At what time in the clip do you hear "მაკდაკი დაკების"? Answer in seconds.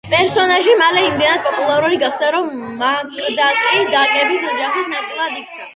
2.81-4.49